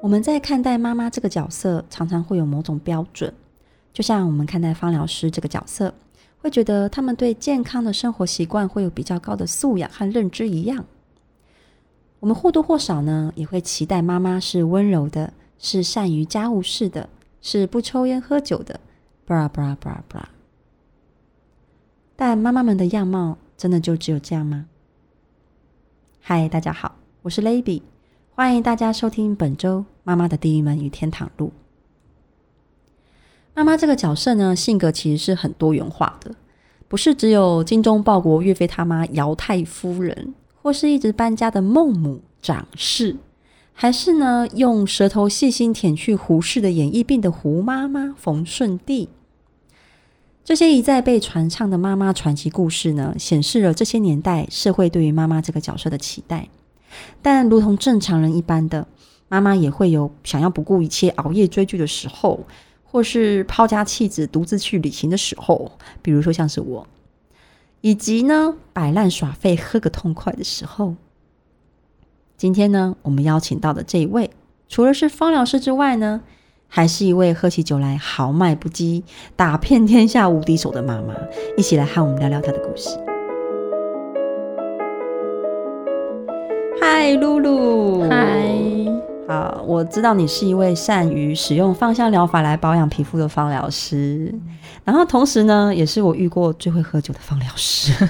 [0.00, 3.30] 我们在看待妈妈这个角色，常常会有某种标准，
[3.92, 5.92] 就像我们看待芳疗师这个角色，
[6.40, 10.82] 会觉得他们对健康的生活习惯会有比较高的素养和认知一样。
[12.20, 17.06] 我们或多或少呢，也会期待妈妈是温柔的，是善于家务事的，
[17.42, 18.80] 是不抽烟喝酒的，
[19.26, 20.26] 布拉布拉布拉布拉。
[22.20, 24.66] 但妈妈们的样貌真的就只有这样吗？
[26.20, 27.80] 嗨，大家好，我是 Lady。
[28.34, 31.46] 欢迎大家收听本周《妈妈的地狱门与天堂路》。
[33.54, 36.34] 妈妈这个角色呢，性格其实是很多元化的，
[36.88, 43.16] 不是只有精忠报国岳飞他妈姚太夫人，或是一直搬家的孟母长氏，
[43.72, 49.08] 还是呢用舌头细心舔去胡适的眼翳病的胡妈妈冯顺弟。
[50.48, 56.48] 这些一再被传唱的妈妈传奇故事呢，显示了这些年代社会对于妈妈这个角色的期待。
[57.20, 58.86] 但如同正常人一般的
[59.28, 62.46] 妈妈，也会有想要不顾一切熬夜追剧的时候，
[62.82, 66.86] 或是抛家弃子独自去旅行的时候，比如说像是我，
[67.82, 70.94] 以及呢摆烂耍废喝个痛快的时候。
[72.38, 74.30] 今天呢，我们邀请到的这一位，
[74.66, 76.22] 除了是芳疗师之外呢，
[76.70, 79.02] 还是一位喝起酒来豪迈不羁、
[79.34, 81.14] 打遍天下无敌手的妈妈。
[81.56, 82.90] 一起来和我们聊聊她的故事。
[86.78, 88.06] 嗨，露露。
[88.08, 88.52] 嗨，
[89.26, 94.32] 好，我知道你是一位善于使用芳香疗法来保养皮肤的芳疗师，
[94.84, 98.06] 然后同时呢，也是我遇过最会喝酒的芳疗师。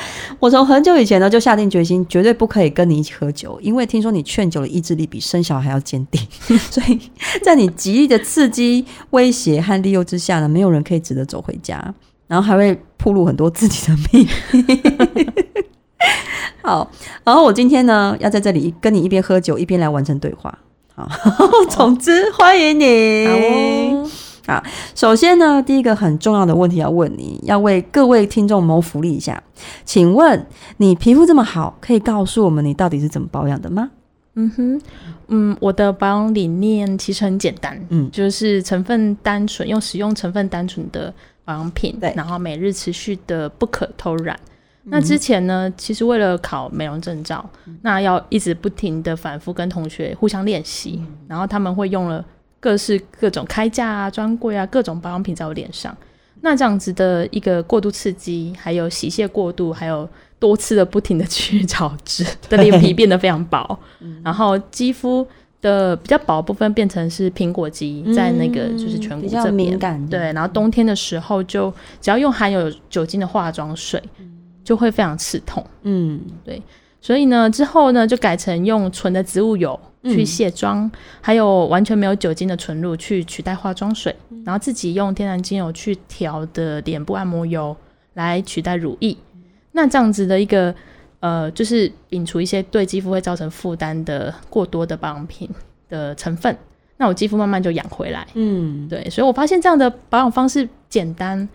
[0.40, 6.20] 我从很久以前呢就下定决心，绝对不可以跟你一起喝酒，因为听说你劝酒的意志力比生小孩要坚定，
[6.70, 6.98] 所以
[7.42, 11.94] 在你极力的刺激、威胁和利诱之下呢，没有人可以值得走回家，
[12.26, 14.78] 然后还会暴露很多自己的秘密。
[16.62, 16.90] 好，
[17.24, 20.56] 然后我今天呢，要在这里跟你一边喝酒一边来完成对话。
[20.94, 21.08] 好，
[21.70, 24.27] 总之欢迎你。
[24.48, 24.64] 好，
[24.94, 29.42] 首先呢，第一个很重要的问题要问你，要为各位听众谋福利一下。
[29.84, 30.46] 请问
[30.78, 33.90] 你皮肤这么好，可以告诉我们你到底是怎么保养的吗？
[34.36, 34.80] 嗯哼，
[35.26, 41.12] 嗯，我的保养理念其实很简单，嗯，就是成分单纯，用使用成分单纯的
[41.44, 44.34] 保养品，对，然后每日持续的不可偷染。
[44.84, 52.24] 那之前呢，其实为了考美容证照，嗯、那要一直不停的反复跟同学互相练习，嗯、然后他们会用了
[52.60, 55.96] 各式各种开架啊、专柜啊各种保养品在我脸上。
[56.40, 60.08] 那这样子的一个过度刺激，还有洗卸过度，还有
[60.38, 65.26] 多次的不停的去 角质，的脸皮变得非常薄，嗯、然后肌肤
[65.60, 70.06] 的比较薄部分变成是苹果肌，在那个就是颧骨这边。
[70.08, 74.02] 对，然后冬天的时候就只要用含有酒精的化妆水。
[74.64, 76.62] 就会非常刺痛，嗯，对，
[77.00, 87.76] 所以呢，之后呢，就改成用纯的植物油去卸妆，嗯、还有完全没有酒精的纯露去取代化妆水，嗯、然后自己用天然精油去调的脸部按摩油
[88.14, 89.16] 来取代乳液。
[89.72, 90.74] 那这样子的一个
[91.20, 95.48] 呃，就是摒除一些对肌肤会造成负担的过多的保养品
[95.88, 96.56] 的成分，
[96.96, 101.48] 那我肌肤慢慢就养回来，嗯，对，所以我发现这样的保养方式简单。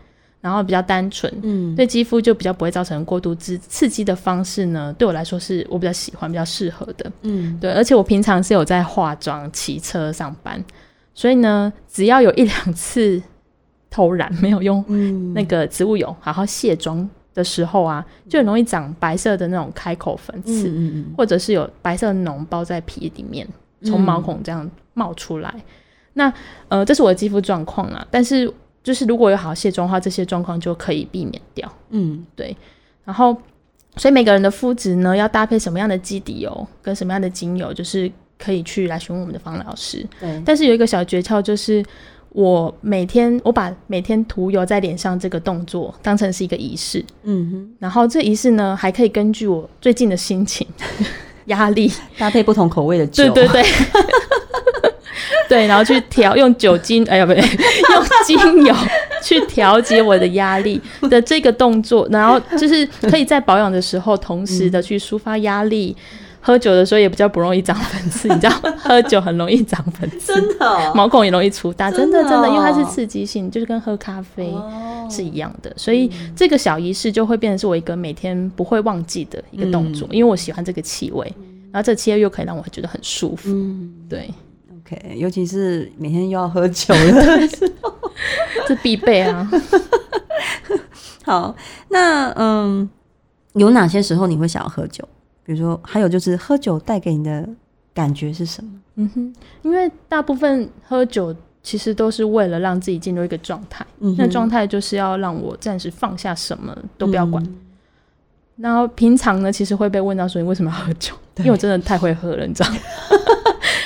[0.43, 7.71] 然后比较单纯，嗯，对肌肤就比较不会造成过度刺刺激的方式呢，对我来说是我比较喜欢、比较适合的，嗯，对。
[7.71, 10.61] 而且我平常是有在化妆、骑车上班，
[11.13, 13.23] 所以呢，只要有一两次
[13.89, 14.83] 偷染没有用
[15.33, 23.47] 那个植物油好好卸妆的时候啊，嗯、就很容易长白色的那种开口粉刺，嗯嗯嗯，或者是有白色的脓包在皮里面，
[23.85, 25.49] 从毛孔这样冒出来。
[25.55, 25.63] 嗯、
[26.15, 26.33] 那
[26.67, 28.53] 呃，这是我的肌肤状况啊，但是。
[28.83, 31.71] 就是如果有好好卸妆的话，这些状况就可以避免掉。
[31.91, 32.55] 嗯，对。
[33.05, 33.35] 然后，
[33.95, 40.05] 所以每个人的肤质呢，要搭配什么样的基底油跟什么样的精油，就是可以去来询问我们的方老师。
[40.19, 40.41] 对。
[40.45, 41.83] 但是有一个小诀窍，就是
[42.29, 47.03] 我每天我把每天涂油在脸上这个动作当成是一个仪式。
[47.23, 47.75] 嗯哼。
[47.79, 50.67] 然后这仪式呢，还可以根据我最近的心情、
[51.47, 53.31] 压力搭配不同口味的酒。
[53.33, 53.63] 对对对。
[55.53, 58.75] 对，然后去调用酒精，哎呀，不对，用精油
[59.21, 65.95] 去调节我的压力的这个动作，然后就是可以在保养的时候，同时的去抒发压力。
[66.11, 74.53] 嗯、喝酒的时候也比较不容易长粉刺，你知道，喝酒很容易长粉刺，真的、哦，毛孔也容易粗大，真的真的，真的，因为它是刺激性，就是跟喝咖啡
[75.09, 81.25] 是一样的，哦、所以这个小仪式就会变成是我一个每天不会忘记的一个动作，嗯、因为我喜欢这个气味，
[81.71, 84.29] 然后这气味又可以让我觉得很舒服，嗯、对。
[85.15, 87.93] 尤其是每天又要喝酒的时候，
[88.67, 89.49] 这必备啊。
[91.25, 91.55] 好，
[91.89, 92.89] 那嗯，
[93.53, 95.07] 有哪些时候你会想要喝酒？
[95.45, 97.47] 比如说，还有就是喝酒带给你的
[97.93, 98.71] 感觉是什么？
[98.95, 107.43] 嗯哼，因为大部分喝酒其实都是为了让自己进入一个状态，嗯、那状态就是要让我暂时放下什么都不要管。
[107.43, 107.55] 嗯、
[108.57, 111.13] 然后平常呢，其实会被问到说你为什么要喝酒？
[111.37, 112.77] 因为我真的太会喝了，你知道吗？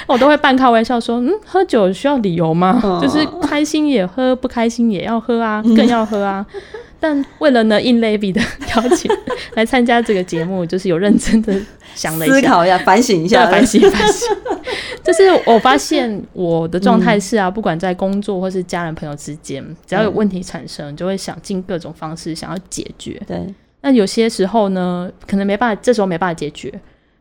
[0.08, 2.80] 我都会半开玩笑说，嗯，喝酒需要理由吗？
[2.84, 6.46] 哦、 就是开心也喝，不开心也要喝啊，更要喝啊。
[6.54, 6.62] 嗯
[7.00, 8.42] 但为了呢，应 Levi 的
[8.76, 9.10] 邀请
[9.54, 11.56] 来参加这个节目，就是有认真的
[11.94, 14.36] 想了一下，思考一下，反省一下，反省反省。
[15.06, 23.22] 就是我发现我的状态是啊，不管在工作或是家人朋友之间，只要有问题产生，就会想尽各种方式想要解决。
[23.28, 23.46] 对，
[23.82, 26.74] 那有些时候呢，可能没办法，这时候没办法解决，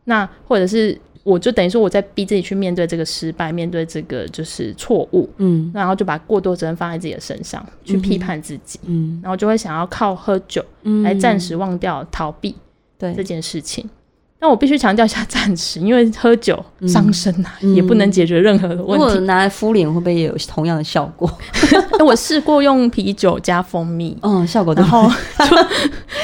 [0.05, 0.99] 那或者是。
[1.27, 10.65] 我就等于说我在逼自己去面对这个失败，面对这个就是错误，嗯，然后就把过多责任放在自己的身上，去批判自己，嗯，然后就会想要靠喝酒
[11.03, 12.55] 来暂时忘掉、逃避
[12.97, 13.13] 对。
[13.13, 13.91] 这件事情。
[14.39, 19.05] 那我必须强调一下，暂时，因为喝酒伤身啊，也不能解决任何的问题。
[19.07, 21.31] 如果拿来敷脸，会不会也有同样的效果？
[22.05, 25.11] 我试过用啤酒加蜂蜜，嗯，效果都好，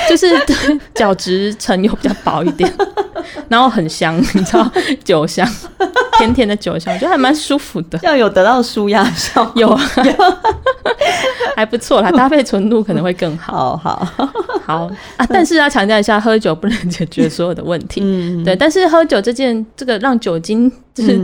[0.06, 2.70] 就就是角质层又比较薄一点。
[3.48, 4.70] 然后很香，你知道
[5.04, 5.48] 酒香，
[6.18, 7.98] 甜甜的酒香，我觉得还蛮舒服的。
[7.98, 9.78] 这 样有得到舒压效果， 有，
[11.56, 12.10] 还不错啦。
[12.10, 13.76] 搭配纯露可能会更好。
[13.76, 14.32] 好好
[14.64, 15.26] 好啊！
[15.28, 18.00] 但是要强调一下，喝酒不能解决所有的问题。
[18.04, 18.54] 嗯，对。
[18.54, 21.18] 但是喝酒这件，这个让酒精就是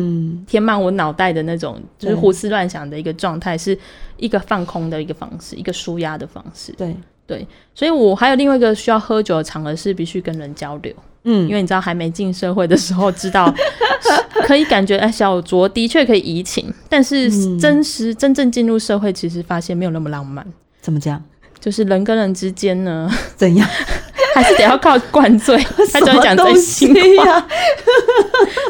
[0.46, 3.78] 填满我脑袋的那种，就是胡思乱想的一个状态，是
[4.16, 6.72] 一个放空的一个方式，一个舒压的方式。
[6.72, 6.96] 对
[7.26, 10.92] 对，所以我还有另外一个需要喝酒的场合是必须跟人交流。
[11.24, 13.52] 嗯，因为你知道还没进社会的时候，知道
[14.46, 20.46] 可以感觉哎，小酌的确可以怡情，但是真实、嗯、真正进入社会，其实发现没有那么浪漫。
[20.80, 21.22] 怎么讲？
[21.60, 23.68] 就是人跟人之间呢，怎样，
[24.32, 25.56] 还是得要靠灌醉，
[25.92, 27.24] 他就会讲真心话。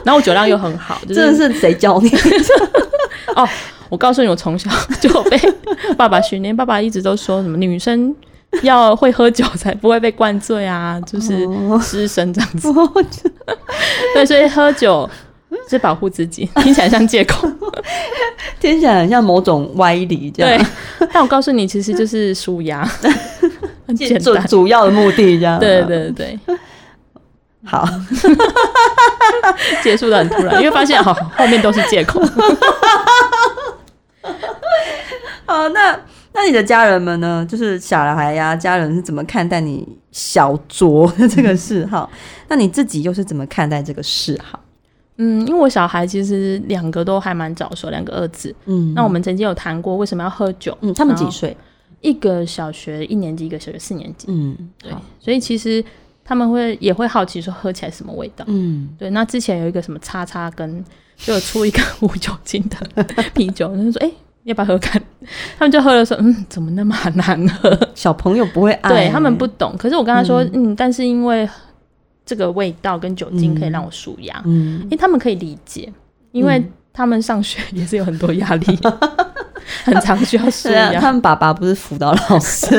[0.04, 2.08] 然后我酒量又很好，真的是谁教你？
[3.36, 3.46] 哦，
[3.90, 5.38] 我告诉你，我从小就被
[5.98, 8.14] 爸爸训练，爸爸一直都说什么女生。
[8.62, 11.46] 要会喝酒才不会被灌醉啊，就是
[11.82, 12.68] 失身这样子。
[12.68, 12.90] Oh.
[14.14, 15.08] 对，所以喝酒
[15.68, 17.46] 是保护自己， 听起来像借口，
[18.58, 20.58] 听起来很像某种歪理这样。
[20.98, 22.88] 对，但我告诉你，其实就是舒压，
[23.86, 25.60] 很简单，主要的目的这样。
[25.60, 26.38] 对对对，
[27.66, 27.86] 好，
[29.82, 32.20] 结束的很突然，因为发现好后面都是借口。
[35.44, 35.98] 好，那。
[36.32, 37.44] 那你的家人们呢？
[37.48, 42.08] 就是小孩呀，家人是怎么看待你小酌的这个嗜好？
[42.12, 44.60] 嗯、那你自己又是怎么看待这个嗜好？
[45.16, 48.54] 嗯，因为我小孩其实两个都还蛮早熟，两个儿子。
[48.66, 50.76] 嗯，那我们曾经有谈过为什么要喝酒？
[50.82, 51.56] 嗯，他们几岁？
[52.02, 54.28] 一个小学一年级，一个小学四年级。
[54.30, 54.92] 嗯，对。
[55.18, 55.84] 所以其实
[56.24, 58.44] 他们会也会好奇说喝起来什么味道？
[58.46, 59.10] 嗯，对。
[59.10, 60.84] 那之前有一个什么叉叉跟，
[61.16, 63.02] 就有出一个 无酒精的
[63.34, 64.14] 啤酒，他就说：“哎、欸。”
[64.48, 65.00] 要不要喝看？
[65.58, 67.78] 他们就喝了说，嗯，怎么那么难喝？
[67.94, 69.76] 小朋友不会爱，对他们不懂。
[69.78, 71.46] 可是我跟他说，嗯，嗯，但是因为
[72.24, 75.92] 这个味道跟酒精可以让我舒压，嗯，因为他们可以理解，
[76.32, 76.64] 因为
[76.94, 78.98] 他们上学也是有很多压力，嗯、
[79.84, 80.92] 很常需要舒压。
[80.98, 82.74] 他们爸爸不是辅导老师，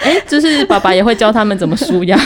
[0.00, 2.18] 哎、欸，就是爸爸也会教他们怎么舒压。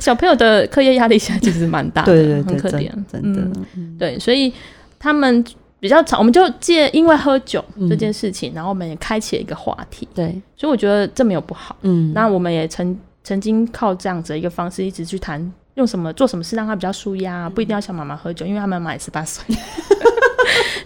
[0.00, 3.40] 小朋友的课业压力现在其实蛮大的，对，对对，很可怜，真的，
[3.76, 4.52] 嗯、对，所以
[4.98, 5.44] 他们。
[5.78, 10.08] 比较长，我们就借因为喝酒这件事情，嗯、然后我们也开启了一个话题。
[10.14, 11.76] 对，所以我觉得这没有不好。
[11.82, 19.44] 嗯，那我们也曾曾经靠这样子的一个方式，一直去谈用什么做什么事让他比较舒压，不一定要像妈妈喝酒，因为他们满 十八岁。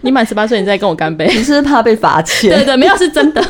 [0.03, 1.27] 你满十八岁，你再跟我干杯。
[1.27, 2.49] 你是，是怕被罚钱？
[2.49, 3.41] 对，对对，没有是真的。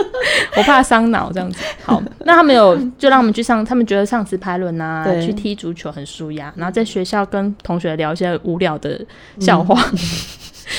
[0.56, 1.62] 我怕伤脑这样子。
[1.84, 8.98] 好，那他们有就让我们去上，他们觉得上直排轮啊，对去踢足球很舒压，然后在学校跟同学聊一些无聊的
[9.38, 9.78] 笑话。
[9.92, 9.98] 嗯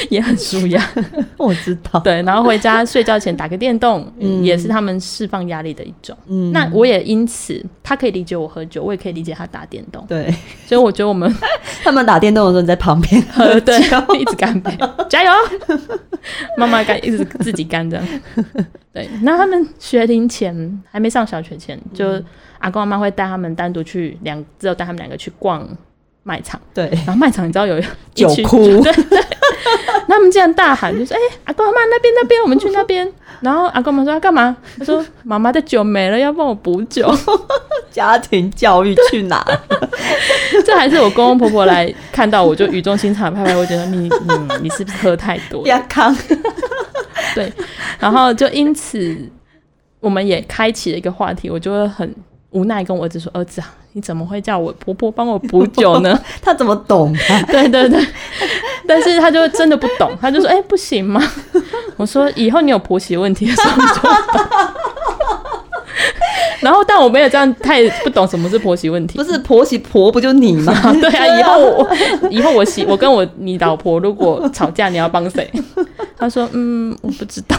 [0.10, 0.84] 也很舒压，
[1.38, 2.00] 我知道。
[2.00, 6.17] 对，然后回家睡觉前打个电动，嗯，也是他们释放压力的一种。
[6.27, 10.05] 嗯，那我也因此，他可以理解我喝酒，我也可以理解他打电动。
[10.08, 10.34] 对，
[10.65, 11.34] 所以我觉得我们
[11.84, 13.77] 他们打电动的时候，你在旁边喝，对，
[14.20, 14.72] 一直干杯，
[15.10, 15.31] 加油，
[16.58, 18.08] 妈妈干，一直自己干这样。
[18.93, 22.22] 对，那他们学龄前还没上小学前，就
[22.60, 25.65] 阿公阿妈会带他们单独去两，只有带他们两个去逛
[26.24, 26.60] 卖场。
[26.74, 27.79] 对，然后卖场你知道有
[28.13, 28.81] 酒库。
[28.81, 29.20] 对对。
[30.08, 33.12] 他们竟然大喊，就说：“哎、欸，阿公阿妈那边那边，我们去那边。
[33.41, 37.10] ”然后阿公妈说：“干嘛？”他说：“妈妈的酒没了，要帮我补酒。
[37.91, 39.43] ”家庭教育去哪？
[40.65, 45.65] 这还是我公公婆婆来看到我就语重心长拍拍，我觉得你嗯，你是不是喝太多？
[45.67, 46.15] 亚康。
[47.34, 47.51] 对，
[48.00, 49.17] 然后就因此
[50.00, 52.13] 我们也开启了一个话题，我就会很
[52.51, 57.41] 无奈跟我儿子说：“儿子啊，你怎么会叫我婆婆帮我补酒呢？” 他怎么懂 啊？
[57.48, 58.00] 对对对，
[58.88, 61.22] 但是他就真的不懂，他就说：“哎、欸，不行吗？”
[61.98, 64.12] 我说：“以后你有婆媳问题的时候，你就懂。”
[66.62, 69.17] 然后，但我没有这样，他也不懂什么是婆媳问题。
[69.17, 70.74] 不是婆媳婆不就你吗？
[71.01, 71.89] 对啊，以后我
[72.29, 75.50] 以后我媳我跟我你老婆如果吵架，你要帮谁？
[76.17, 77.55] 他说：“嗯，我不知道。”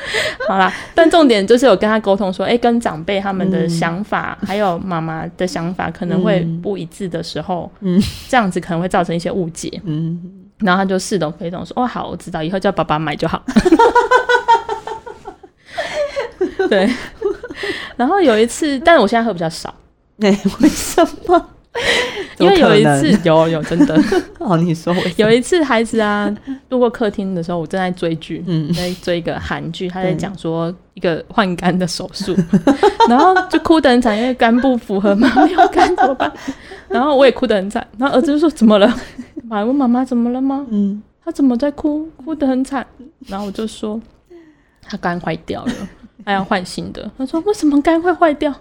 [0.48, 9.80] 好啦，但重点就是有跟他沟通说，哎，跟长辈他们的想法，嗯、还有妈妈的想法可能会不一致的时候，嗯，这样子可能会造成一些误解。
[9.84, 10.20] 嗯，
[10.58, 13.42] 然后他就似懂非懂说：“哦，好，我知道，以后叫爸爸买就好。
[16.68, 16.88] ”对。
[17.96, 19.74] 然后有一次，但是我现在喝比较少。
[20.20, 21.50] 哎、欸，为什么？
[22.40, 24.00] 因为有一次有有真的
[24.38, 26.34] 哦，你说 有一次孩子啊
[26.70, 32.34] 路过客厅的时候，我正在追剧，嗯，在追一个韩剧，他在讲说一个换肝的手术，
[33.08, 36.32] 然后就哭得很惨，因为肝不符合嘛，没有肝怎么办？
[36.88, 38.92] 然后我也哭得很惨，然后儿子就说怎么了？
[39.44, 40.64] 妈问妈妈怎么了吗？
[40.70, 42.08] 嗯，他怎么在哭？
[42.24, 42.86] 哭得很惨。
[43.26, 44.00] 然后我就说
[44.82, 45.72] 他肝坏掉了。
[46.22, 48.54] 还要换新的，他说为什么肝会坏掉？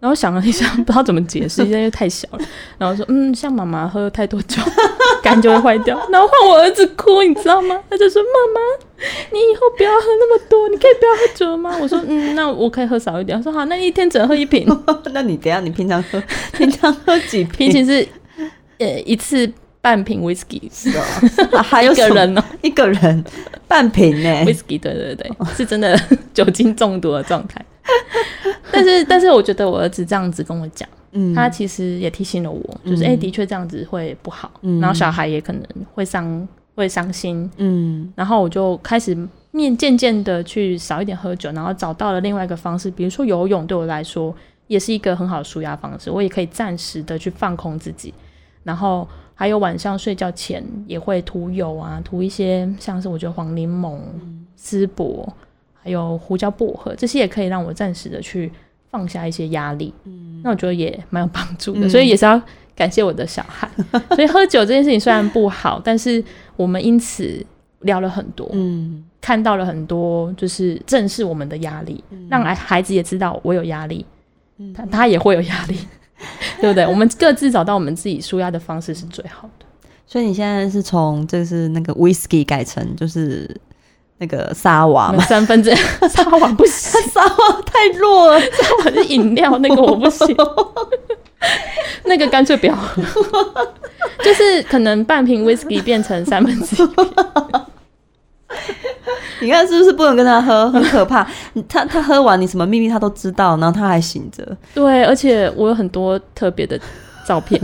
[0.00, 2.38] 然后想了一下， 不知道怎么解释，因为太小了。
[2.78, 4.62] 然后说嗯，像妈妈喝太多酒，
[5.22, 5.98] 肝就会坏掉。
[6.10, 7.78] 然后换我儿子哭，你知道吗？
[7.90, 8.60] 他就说妈妈，
[9.32, 11.76] 你以后不要喝那么多，你可以不要喝酒了吗？
[11.80, 13.36] 我说嗯，那我可以喝少一点。
[13.38, 14.66] 他说好，那一天只能喝一瓶。
[15.12, 17.70] 那你等下你平常喝，平常喝几瓶？
[17.70, 18.08] 平时是
[18.78, 19.50] 呃一次。
[19.80, 20.90] 半瓶 whisky 是
[21.52, 23.24] 哦，还有一个人哦，一个人
[23.68, 25.98] 半瓶呢 whisky，对对对，是真的
[26.34, 27.64] 酒精中毒的状态。
[28.72, 35.62] 但是但是， 我觉得我儿子这样子跟我讲，嗯，他其实也提醒了我，就是哎、欸，的确这样子会不好，嗯，然后小孩也可能
[35.94, 39.16] 会伤会伤心，嗯，然后我就开始
[39.50, 44.34] 面渐渐的去少一点喝酒，然后找到了另外一个方式，比如说游泳，对我来说
[44.66, 48.12] 也是一个很好的舒压方式，我也可以暂时的去放空自己，
[48.64, 49.06] 然后。
[49.40, 53.96] 还有晚上睡觉前也会涂油啊，涂一些像是我觉得黄柠檬、
[54.56, 55.32] 丝柏，
[55.88, 58.52] 还有胡椒薄荷，这些也可以让我暂时的去
[58.90, 59.94] 放下一些压力。
[60.04, 62.40] 嗯，那我觉得也蛮有帮助的，所以也是要
[62.76, 63.66] 感谢我的小孩。
[64.14, 66.22] 所以喝酒这件事情虽然不好，但是
[66.56, 67.42] 我们因此
[67.80, 74.04] 聊了很多，嗯，看到了很多，就是正视我们的压力，让孩孩子也知道我有压力，
[74.74, 75.78] 他他也会有压力。
[76.60, 76.84] 对不对？
[76.84, 79.64] 我们各自找到我们自己舒压的方式是最好的。
[80.04, 83.48] 所以你现在是从就是那个 whisky 改成就是
[84.18, 85.22] 那个沙瓦吗？
[85.24, 85.74] 三分之
[86.08, 88.40] 沙瓦不行， 沙瓦太弱了。
[88.40, 90.36] 沙瓦是饮料，那个我不行。
[92.04, 93.02] 那个干脆不要喝，
[94.24, 96.88] 就是可能半瓶 whisky 变成三分之一。
[99.40, 100.68] 你看是不是不能跟他喝？
[100.72, 101.24] 很可怕。
[101.68, 104.44] 他他喝完，你什么秘密他都知道，然后他还醒着。
[104.74, 106.78] 对，而且我有很多特别的
[107.24, 107.60] 照片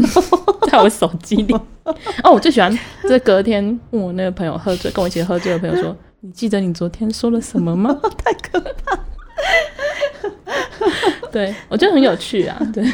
[0.71, 1.55] 在我手机里。
[2.23, 8.99] 哦，我最喜欢这隔天问我那个朋友喝醉，跟我一起喝醉的朋友说：“你记得你昨天说了什么吗？” 太可怕。
[11.31, 12.59] 对，我觉得很有趣啊。
[12.73, 12.83] 对。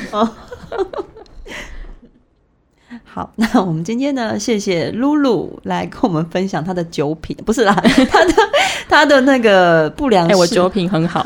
[3.05, 7.73] 好，那我们今天呢，谢谢露露来跟我们分享她的酒品，不是啦，
[8.11, 8.35] 她的
[8.89, 10.27] 她的那个不良。
[10.27, 11.25] 哎、欸，我酒品很好，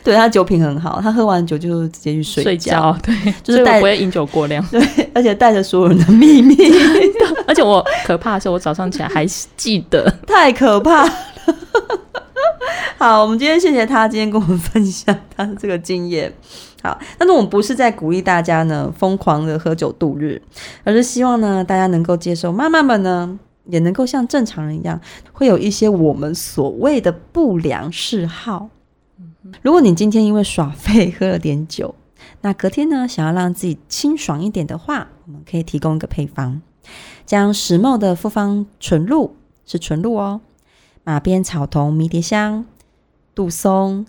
[0.04, 4.80] 对，他酒品很好，他喝完酒就直接去睡觉，睡觉对， 就是带不会饮酒过量，对，
[5.14, 6.56] 而且带着所有人的秘密，
[7.46, 9.26] 而且我可怕的是，我早上起来还
[9.56, 11.12] 记得，太可怕了。
[12.98, 16.32] 好，我们今天谢谢他今天跟我们分享他的这个经验。
[16.82, 20.40] 好，但是我们不是在鼓励大家呢疯狂的喝酒度日，
[20.84, 25.00] 而是希望呢大家能够接受妈妈们呢也能够像正常人一样，
[25.32, 28.68] 会有一些我们所谓的不良嗜好。
[29.62, 31.94] 如果你今天因为耍废喝了点酒，
[32.40, 36.60] 那隔天呢想要让自己清爽一点的话，我们可以提供一个配方，
[37.24, 40.40] 将十 ml 的复方纯露是纯露哦，
[41.04, 42.64] 马鞭草酮迷迭香、
[43.34, 44.06] 杜松、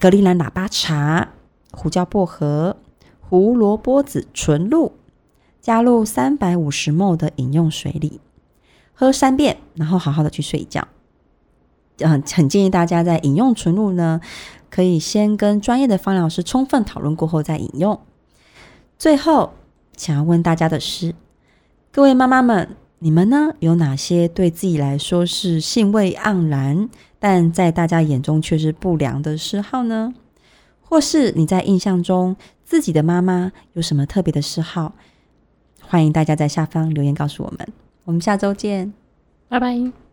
[0.00, 1.30] 格陵兰喇叭茶。
[1.70, 2.76] 胡椒薄荷、
[3.20, 4.94] 胡萝卜籽纯露，
[5.60, 8.20] 加入三百五十 ml 的饮用水里，
[8.94, 10.88] 喝三遍，然后好好的去睡觉。
[11.98, 14.20] 嗯，很建议大家在饮用纯露呢，
[14.70, 18.00] 可以先跟专业的方疗师充分讨论过后再饮用。
[18.98, 19.52] 最后，
[19.96, 21.14] 想要问大家的是，
[21.92, 30.14] 各位妈妈们，你们呢有哪些对自己来说是兴味盎然，但在大家眼中却是不良的嗜好呢？
[30.80, 32.34] 或是你在印象中
[32.64, 34.94] 自己的妈妈有什么特别的嗜好？
[35.80, 37.68] 欢迎大家在下方留言告诉我们。
[38.04, 38.92] 我们下周见，
[39.48, 40.07] 拜拜。